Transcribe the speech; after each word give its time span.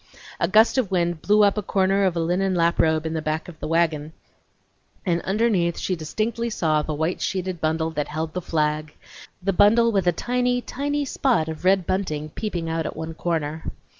A 0.39 0.47
gust 0.47 0.79
of 0.79 0.89
wind 0.89 1.21
blew 1.21 1.43
up 1.43 1.59
a 1.59 1.61
corner 1.61 2.05
of 2.05 2.15
a 2.15 2.19
linen 2.19 2.55
lap 2.55 2.79
robe 2.79 3.05
in 3.05 3.13
the 3.13 3.21
back 3.21 3.47
of 3.47 3.59
the 3.59 3.67
wagon, 3.67 4.13
and 5.05 5.21
underneath 5.21 5.75
it 5.75 5.79
she 5.79 5.95
distinctly 5.95 6.49
saw 6.49 6.81
the 6.81 6.95
white 6.95 7.21
sheeted 7.21 7.61
bundle 7.61 7.91
that 7.91 8.07
held 8.07 8.33
the 8.33 8.41
flag; 8.41 8.95
the 9.43 9.53
bundle 9.53 9.91
with 9.91 10.07
a 10.07 10.11
tiny, 10.11 10.59
tiny 10.59 11.05
spot 11.05 11.47
of 11.47 11.63
red 11.65 11.85
bunting 11.85 12.29
peeping 12.29 12.67
out 12.67 12.87
at 12.87 12.95
one 12.95 13.13
corner. 13.13 13.65